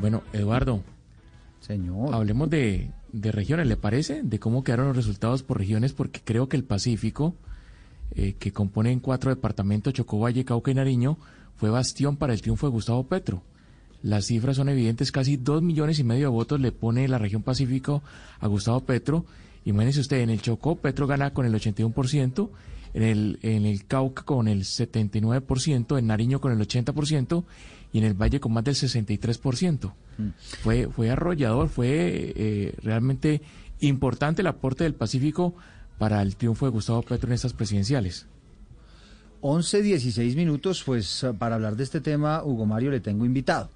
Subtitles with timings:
[0.00, 0.82] Bueno, Eduardo,
[1.60, 2.14] Señor.
[2.14, 4.22] hablemos de, de regiones, ¿le parece?
[4.22, 7.34] De cómo quedaron los resultados por regiones, porque creo que el Pacífico,
[8.14, 11.18] eh, que compone en cuatro departamentos, Chocó, Valle, Cauca y Nariño,
[11.56, 13.42] fue bastión para el triunfo de Gustavo Petro.
[14.02, 17.42] Las cifras son evidentes, casi dos millones y medio de votos le pone la región
[17.42, 18.02] Pacífico
[18.38, 19.24] a Gustavo Petro.
[19.64, 22.50] Imagínense usted, en el Chocó Petro gana con el 81%,
[22.94, 27.44] en el, en el Cauca con el 79%, en Nariño con el 80%
[27.92, 29.92] y en el Valle con más del 63%.
[30.62, 33.42] Fue, fue arrollador, fue eh, realmente
[33.80, 35.54] importante el aporte del Pacífico
[35.98, 38.26] para el triunfo de Gustavo Petro en estas presidenciales.
[39.42, 43.70] 11, 16 minutos, pues eh, para hablar de este tema, Hugo Mario, le tengo invitado.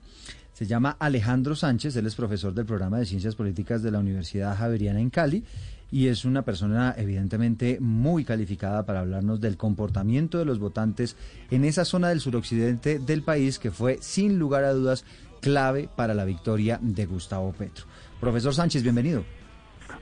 [0.52, 4.56] Se llama Alejandro Sánchez, él es profesor del programa de Ciencias Políticas de la Universidad
[4.56, 5.44] Javeriana en Cali
[5.90, 11.16] y es una persona evidentemente muy calificada para hablarnos del comportamiento de los votantes
[11.50, 15.04] en esa zona del suroccidente del país que fue sin lugar a dudas
[15.40, 17.84] clave para la victoria de Gustavo Petro.
[18.20, 19.24] Profesor Sánchez, bienvenido.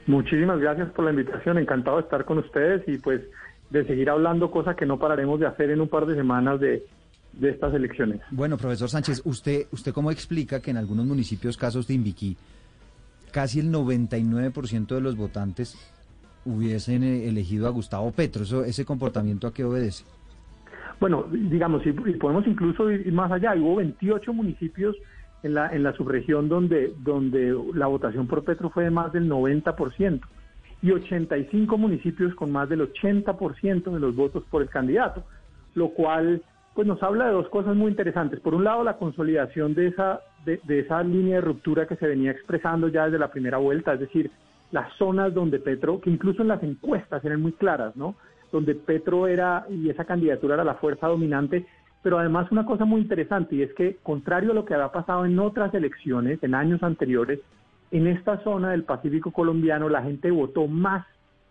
[0.07, 3.21] Muchísimas gracias por la invitación, encantado de estar con ustedes y pues
[3.71, 6.87] de seguir hablando, cosa que no pararemos de hacer en un par de semanas de,
[7.35, 8.21] de estas elecciones.
[8.31, 12.37] Bueno, profesor Sánchez, ¿usted, ¿usted cómo explica que en algunos municipios, casos de Inviquí,
[13.39, 15.79] casi el 99% de los votantes
[16.45, 18.43] hubiesen eh, elegido a Gustavo Petro?
[18.43, 20.05] Eso, ¿Ese comportamiento a qué obedece?
[20.99, 24.97] Bueno, digamos, y, podemos incluso ir más allá, hubo 28 municipios
[25.45, 29.31] en la, en la subregión donde, donde la votación por Petro fue de más del
[29.31, 30.21] 90%
[30.83, 35.23] y 85 municipios con más del 80% de los votos por el candidato,
[35.77, 36.43] lo cual
[36.75, 38.41] pues nos habla de dos cosas muy interesantes.
[38.41, 40.23] Por un lado, la consolidación de esa,
[40.65, 44.01] de, esa línea de ruptura que se venía expresando ya desde la primera vuelta, es
[44.01, 44.31] decir,
[44.71, 48.15] las zonas donde Petro, que incluso en las encuestas eran muy claras, ¿no?
[48.53, 51.67] Donde Petro era y esa candidatura era la fuerza dominante,
[52.03, 55.25] pero además una cosa muy interesante y es que, contrario a lo que había pasado
[55.25, 57.41] en otras elecciones, en años anteriores,
[57.91, 61.07] en esta zona del Pacífico colombiano la gente votó más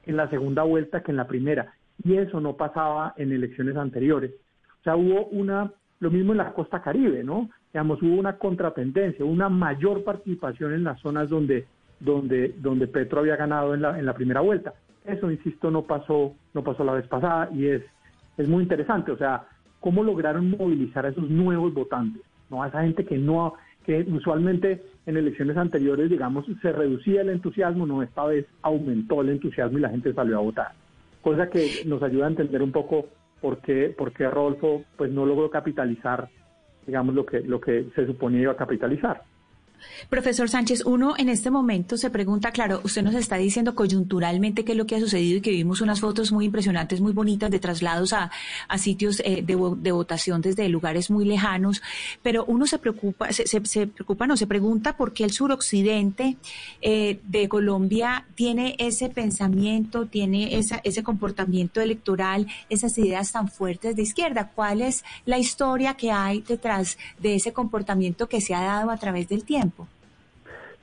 [0.06, 4.32] en la segunda vuelta que en la primera, y eso no pasaba en elecciones anteriores.
[4.82, 7.50] O sea, hubo una, lo mismo en la costa caribe, ¿no?
[7.78, 11.68] Digamos, hubo una contratendencia, una mayor participación en las zonas donde,
[12.00, 14.74] donde, donde Petro había ganado en la, en la primera vuelta.
[15.06, 17.84] Eso, insisto, no pasó, no pasó la vez pasada y es,
[18.36, 19.12] es muy interesante.
[19.12, 19.46] O sea,
[19.80, 22.64] cómo lograron movilizar a esos nuevos votantes, ¿no?
[22.64, 23.54] A esa gente que no,
[23.86, 29.30] que usualmente en elecciones anteriores, digamos, se reducía el entusiasmo, no, esta vez aumentó el
[29.30, 30.72] entusiasmo y la gente salió a votar.
[31.22, 33.06] Cosa que nos ayuda a entender un poco
[33.40, 36.28] por qué, por qué Rodolfo pues no logró capitalizar,
[36.88, 39.22] digamos, lo que, lo que se suponía iba a capitalizar.
[40.10, 44.74] Profesor Sánchez, uno en este momento se pregunta, claro, usted nos está diciendo coyunturalmente qué
[44.74, 47.60] es lo que ha sucedido y que vimos unas fotos muy impresionantes, muy bonitas de
[47.60, 48.32] traslados a,
[48.78, 51.82] sitios eh, de, de, votación desde lugares muy lejanos,
[52.22, 56.38] pero uno se preocupa, se preocupa, no, se pregunta por qué el suroccidente
[56.82, 63.96] eh, de Colombia tiene ese pensamiento, tiene esa, ese comportamiento electoral, esas ideas tan fuertes
[63.96, 64.52] de izquierda.
[64.54, 68.98] ¿Cuál es la historia que hay detrás de ese comportamiento que se ha dado a
[68.98, 69.67] través del tiempo?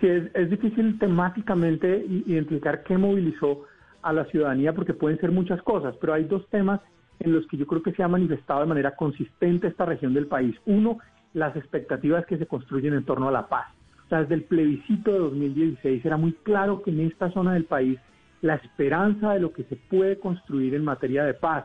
[0.01, 3.65] Sí, es, es, difícil temáticamente identificar qué movilizó
[4.03, 6.81] a la ciudadanía porque pueden ser muchas cosas, pero hay dos temas
[7.21, 10.27] en los que yo creo que se ha manifestado de manera consistente esta región del
[10.27, 10.55] país.
[10.67, 10.99] Uno,
[11.33, 13.67] las expectativas que se construyen en torno a la paz.
[14.05, 17.65] O sea, desde el plebiscito de 2016 era muy claro que en esta zona del
[17.65, 17.99] país
[18.43, 21.65] la esperanza de lo que se puede construir en materia de paz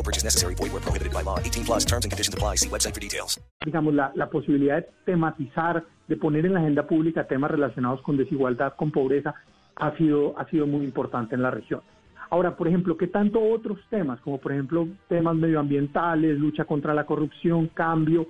[0.00, 0.54] No purchase necessary.
[0.54, 1.38] Void where prohibited by law.
[1.38, 2.56] 18 plus terms and conditions apply.
[2.56, 3.38] See website for details.
[3.62, 8.16] Digamos, la, la posibilidad de tematizar, de poner en la agenda pública temas relacionados con
[8.16, 9.34] desigualdad, con pobreza,
[9.76, 11.82] ha sido, ha sido muy importante en la región.
[12.30, 17.04] Ahora, por ejemplo, ¿qué tanto otros temas, como por ejemplo temas medioambientales, lucha contra la
[17.04, 18.28] corrupción, cambio?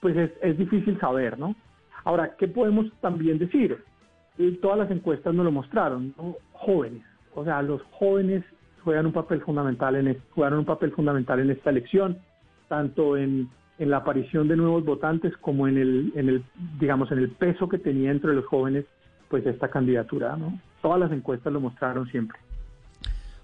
[0.00, 1.56] Pues es, es difícil saber, ¿no?
[2.04, 3.82] Ahora, ¿qué podemos también decir?
[4.38, 6.36] y todas las encuestas nos lo mostraron, ¿no?
[6.52, 7.02] jóvenes,
[7.34, 8.42] o sea, los jóvenes
[8.84, 12.18] juegan un papel fundamental en jugaron un papel fundamental en esta elección,
[12.68, 13.48] tanto en,
[13.78, 16.44] en la aparición de nuevos votantes como en el, en el,
[16.78, 18.84] digamos, en el peso que tenía entre los jóvenes,
[19.28, 20.60] pues esta candidatura, ¿no?
[20.82, 22.38] Todas las encuestas lo mostraron siempre.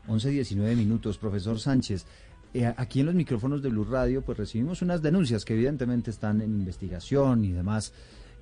[0.09, 2.07] 11, 19 minutos, profesor Sánchez.
[2.55, 6.41] Eh, aquí en los micrófonos de Blue Radio, pues recibimos unas denuncias que evidentemente están
[6.41, 7.93] en investigación y demás,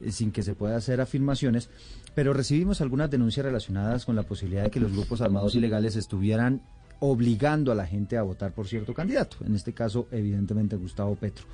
[0.01, 1.71] eh, sin que se pueda hacer afirmaciones,
[2.15, 6.63] pero recibimos algunas denuncias relacionadas con la posibilidad de que los grupos armados ilegales estuvieran
[7.01, 11.47] obligando a la gente a votar por cierto candidato, en este caso, evidentemente, Gustavo Petro.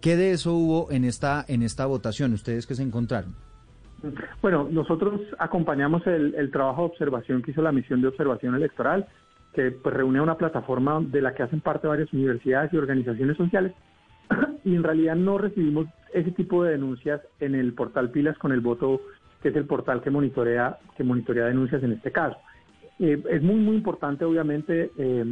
[0.00, 2.32] ¿Qué de eso hubo en esta, en esta votación?
[2.32, 3.34] ¿Ustedes qué se encontraron?
[4.42, 9.06] Bueno, nosotros acompañamos el, trabajo de observación que hizo la misión de observación electoral
[9.54, 13.72] que pues, reúne una plataforma de la que hacen parte varias universidades y organizaciones sociales.
[14.64, 18.60] y en realidad no recibimos ese tipo de denuncias en el portal Pilas con el
[18.60, 19.00] voto,
[19.42, 22.36] que es el portal que monitorea, que monitorea denuncias en este caso.
[22.98, 25.24] Eh, es muy, muy importante, obviamente, eh,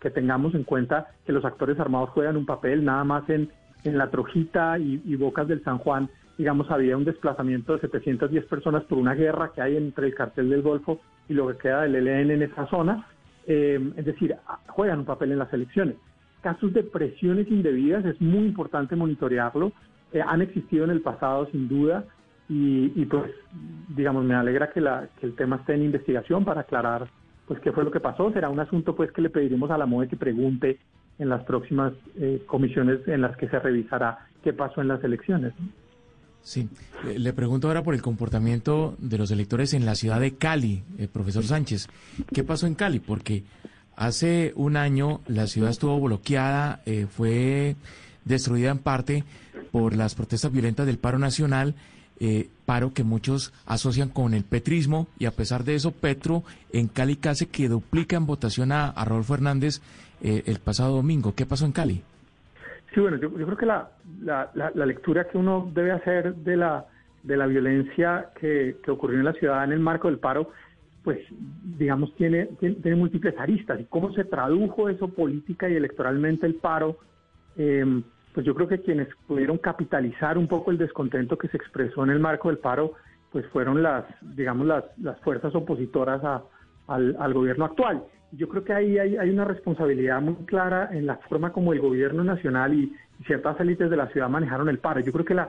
[0.00, 3.50] que tengamos en cuenta que los actores armados juegan un papel, nada más en,
[3.84, 8.46] en la Trojita y, y Bocas del San Juan, digamos, había un desplazamiento de 710
[8.46, 11.82] personas por una guerra que hay entre el cartel del Golfo y lo que queda
[11.82, 13.06] del ELN en esa zona.
[13.46, 14.36] Eh, es decir,
[14.68, 15.96] juegan un papel en las elecciones.
[16.42, 19.72] Casos de presiones indebidas es muy importante monitorearlo.
[20.12, 22.04] Eh, han existido en el pasado, sin duda,
[22.54, 23.30] y, pues,
[23.96, 27.08] digamos, me alegra que, la, que el tema esté en investigación para aclarar,
[27.46, 28.30] pues, qué fue lo que pasó.
[28.32, 30.78] Será un asunto, pues, que le pediremos a la MOE que pregunte
[31.18, 35.54] en las próximas eh, comisiones en las que se revisará qué pasó en las elecciones.
[36.42, 36.68] Sí,
[37.16, 41.08] le pregunto ahora por el comportamiento de los electores en la ciudad de Cali, el
[41.08, 41.88] profesor Sánchez.
[42.34, 42.98] ¿Qué pasó en Cali?
[42.98, 43.44] Porque
[43.94, 47.76] hace un año la ciudad estuvo bloqueada, eh, fue
[48.24, 49.24] destruida en parte
[49.70, 51.76] por las protestas violentas del paro nacional,
[52.24, 56.86] eh, paro que muchos asocian con el petrismo, y a pesar de eso, Petro en
[56.86, 59.80] Cali casi que duplica en votación a, a Rodolfo Hernández
[60.22, 61.34] eh, el pasado domingo.
[61.34, 62.00] ¿Qué pasó en Cali?
[62.94, 63.90] Sí, bueno, yo, creo que la,
[64.22, 66.86] la, lectura que uno debe hacer de la,
[67.24, 70.50] de la violencia que, ocurrió en la ciudad en el marco del paro,
[71.02, 71.18] pues
[71.76, 76.98] digamos tiene, tiene, múltiples aristas y cómo se tradujo eso política y electoralmente el paro,
[77.56, 82.04] em, pues yo creo que quienes pudieron capitalizar un poco el descontento que se expresó
[82.04, 82.94] en el marco del paro,
[83.30, 86.42] pues fueron las, digamos, las, las fuerzas opositoras a,
[86.86, 88.02] al, al gobierno actual
[88.32, 92.24] yo creo que ahí hay, una responsabilidad muy clara en la forma como el gobierno
[92.24, 92.92] nacional y,
[93.26, 94.98] ciertas élites de la ciudad manejaron el paro.
[94.98, 95.48] Yo creo que la,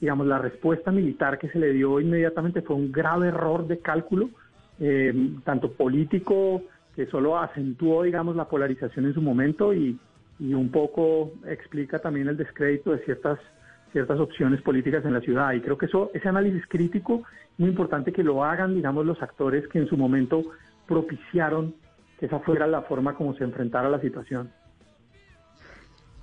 [0.00, 4.30] digamos, la respuesta militar que se le dio inmediatamente fue un grave error de cálculo,
[4.78, 5.12] eh,
[5.44, 6.62] tanto político,
[6.96, 9.98] que solo acentuó, digamos, la polarización en su momento y,
[10.40, 13.38] y un poco explica también el descrédito de ciertas
[13.92, 15.52] ciertas opciones políticas en la ciudad.
[15.52, 17.24] Y creo que eso, ese análisis crítico,
[17.58, 20.42] muy importante que lo hagan, digamos, los actores que en su momento
[20.86, 21.74] propiciaron
[22.18, 24.50] que esa fuera la forma como se enfrentara la situación.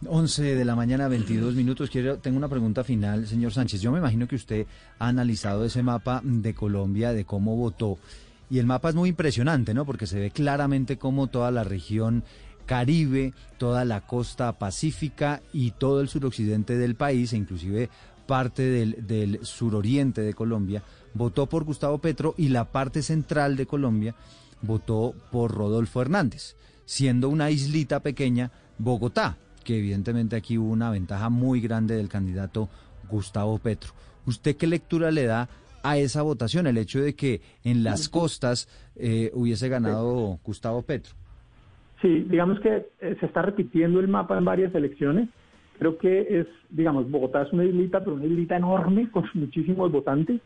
[0.05, 1.89] 11 de la mañana, 22 minutos.
[1.89, 3.81] Quiero, tengo una pregunta final, señor Sánchez.
[3.81, 4.67] Yo me imagino que usted
[4.99, 7.97] ha analizado ese mapa de Colombia, de cómo votó.
[8.49, 9.85] Y el mapa es muy impresionante, ¿no?
[9.85, 12.23] Porque se ve claramente cómo toda la región
[12.67, 17.89] Caribe, toda la costa pacífica y todo el suroccidente del país, e inclusive
[18.27, 20.83] parte del, del suroriente de Colombia,
[21.15, 24.13] votó por Gustavo Petro y la parte central de Colombia
[24.61, 31.29] votó por Rodolfo Hernández, siendo una islita pequeña Bogotá, que evidentemente aquí hubo una ventaja
[31.29, 32.69] muy grande del candidato
[33.09, 33.93] Gustavo Petro.
[34.25, 35.49] ¿Usted qué lectura le da
[35.83, 41.15] a esa votación, el hecho de que en las costas eh, hubiese ganado Gustavo Petro?
[42.01, 45.29] Sí, digamos que eh, se está repitiendo el mapa en varias elecciones.
[45.79, 50.41] Creo que es, digamos, Bogotá es una islita, pero una islita enorme con muchísimos votantes.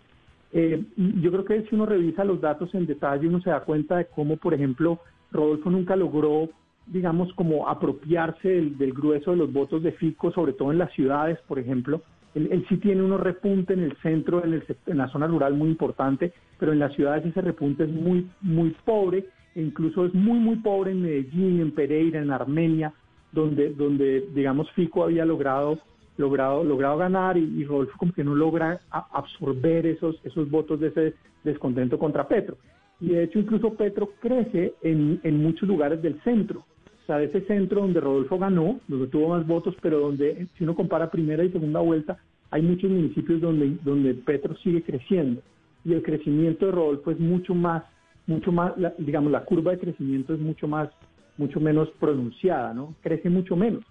[0.53, 3.97] Eh, yo creo que si uno revisa los datos en detalle, uno se da cuenta
[3.97, 4.99] de cómo, por ejemplo,
[5.31, 6.49] Rodolfo nunca logró,
[6.87, 11.39] digamos, como apropiarse del, grueso de los votos de Fico, sobre todo en las ciudades,
[11.47, 12.01] por ejemplo.
[12.33, 15.69] Él, sí tiene unos repunte en el centro, en, el, en la zona rural muy
[15.69, 20.57] importante, pero en las ciudades ese repunte es muy, muy pobre, incluso es muy, muy
[20.57, 22.93] pobre en Medellín, en Pereira, en Armenia,
[23.31, 25.79] donde, donde digamos, Fico había logrado
[26.17, 31.13] logrado, logrado ganar y, Rodolfo como que no logra absorber esos, esos votos de ese
[31.43, 32.57] descontento contra Petro.
[32.99, 36.59] Y de hecho incluso Petro crece en, en muchos lugares del centro.
[37.03, 40.63] O sea, de ese centro donde Rodolfo ganó, donde tuvo más votos, pero donde si
[40.63, 42.17] uno compara primera y segunda vuelta,
[42.51, 45.41] hay muchos municipios donde, donde Petro sigue creciendo.
[45.83, 47.83] Y el crecimiento de Rodolfo es mucho más,
[48.31, 50.89] mucho más, digamos, la curva de crecimiento es mucho más,
[51.37, 52.95] mucho menos pronunciada, ¿no?
[53.01, 53.83] Crece mucho menos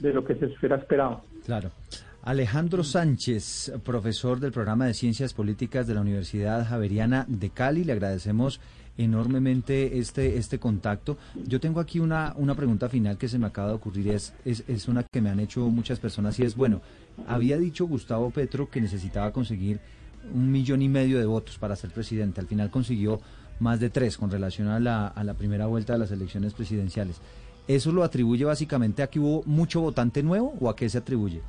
[0.00, 1.22] de lo que se hubiera esperado.
[1.44, 1.70] Claro.
[2.22, 7.92] Alejandro Sánchez, profesor del programa de Ciencias Políticas de la Universidad Javeriana de Cali, le
[7.92, 8.60] agradecemos
[8.96, 11.16] enormemente este, este contacto.
[11.46, 14.62] Yo tengo aquí una, una pregunta final que se me acaba de ocurrir, es, es,
[14.68, 16.80] es una que me han hecho muchas personas y es, bueno,
[17.26, 19.80] había dicho Gustavo Petro que necesitaba conseguir
[20.32, 23.20] un millón y medio de votos para ser presidente, al final consiguió
[23.60, 27.20] más de tres con relación a la, primera vuelta de las elecciones presidenciales.
[27.68, 31.40] ¿Eso lo atribuye básicamente a que hubo mucho votante nuevo o a qué se atribuye?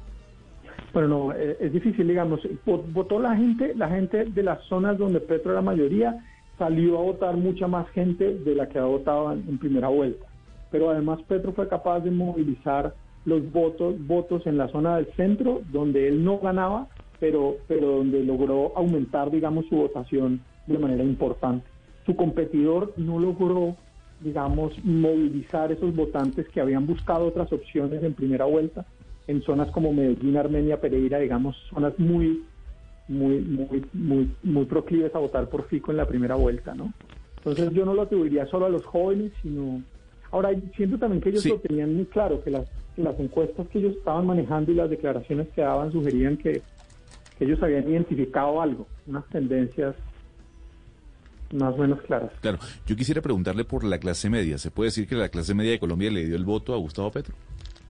[0.94, 5.20] Bueno, no, eh, es difícil, digamos, votó la gente, la gente de las zonas donde
[5.20, 6.24] Petro era mayoría,
[6.58, 10.26] salió a votar mucha más gente de la que ha votado en, primera vuelta.
[10.72, 12.94] Pero además Petro fue capaz de movilizar
[13.26, 16.88] los votos, votos en la zona del centro, donde él no ganaba,
[17.20, 21.66] pero, pero donde logró aumentar, digamos, su votación de manera importante.
[22.06, 23.76] Su competidor no logró,
[24.22, 28.86] digamos, movilizar esos votantes que habían buscado otras opciones en primera vuelta
[29.28, 32.44] en zonas como Medellín, Armenia, Pereira, digamos, zonas muy,
[33.08, 36.94] muy, muy, muy, muy proclives a votar por Fico en la primera vuelta, ¿no?
[37.38, 39.82] Entonces yo no lo atribuiría solo a los jóvenes, sino...
[40.32, 42.68] Ahora, siento también que ellos lo tenían muy claro, que las,
[42.98, 46.62] las encuestas que ellos estaban manejando y las declaraciones que daban sugerían que
[47.44, 49.96] ellos habían identificado algo, unas tendencias
[51.54, 52.32] más o menos claras.
[52.42, 52.58] Claro,
[52.88, 54.58] yo quisiera preguntarle por la clase media.
[54.58, 57.12] ¿Se puede decir que la clase media de Colombia le dio el voto a Gustavo
[57.12, 57.36] Petro?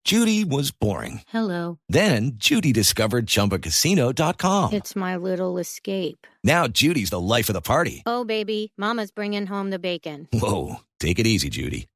[0.04, 1.20] Judy was boring.
[1.28, 1.78] Hello.
[1.88, 4.72] Then Judy discovered ChumbaCasino.com.
[4.72, 6.26] It's my little escape.
[6.42, 8.02] Now Judy's the life of the party.
[8.04, 10.26] Oh, baby, Mama's bringing home the bacon.
[10.32, 11.86] Whoa, take it easy, Judy.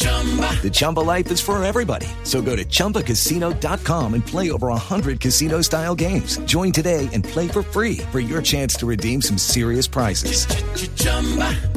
[0.00, 2.06] The Chumba life is for everybody.
[2.24, 6.38] So go to ChumbaCasino.com and play over 100 casino style games.
[6.44, 10.46] Join today and play for free for your chance to redeem some serious prizes.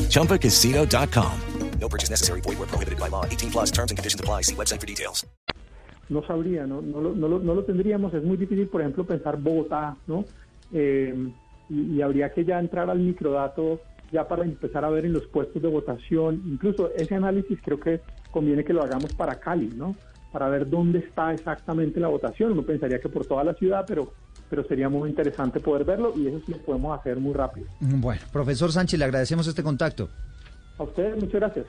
[0.10, 1.40] ChumbaCasino.com.
[1.80, 2.42] No purchase necessary.
[2.42, 3.26] Void where prohibited by law.
[3.26, 4.42] 18 plus terms and conditions apply.
[4.44, 5.26] See website for details.
[6.10, 8.14] No sabría, no, no, no, lo, no lo tendríamos.
[8.14, 10.26] Es muy difícil, por ejemplo, pensar Bogotá, ¿no?
[10.74, 11.14] Eh,
[11.70, 13.80] y, y habría que ya entrar al microdato
[14.14, 16.42] ya para empezar a ver en los puestos de votación.
[16.46, 18.00] Incluso ese análisis creo que
[18.32, 19.96] conviene que lo hagamos para Cali, ¿no?
[20.32, 22.52] Para ver dónde está exactamente la votación.
[22.54, 24.14] Uno pensaría que por toda la ciudad, pero,
[24.50, 27.68] pero sería muy interesante poder verlo y eso sí lo podemos hacer muy rápido.
[27.80, 30.10] Bueno, profesor Sánchez, le agradecemos este contacto.
[30.78, 31.66] A ustedes, muchas gracias.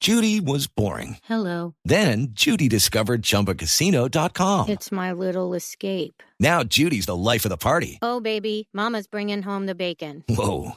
[0.00, 1.16] Judy was boring.
[1.24, 1.74] Hello.
[1.84, 4.68] Then Judy discovered ChumbaCasino.com.
[4.68, 6.22] It's my little escape.
[6.38, 7.98] Now Judy's the life of the party.
[8.00, 10.22] Oh, baby, Mama's bringing home the bacon.
[10.28, 10.76] Whoa,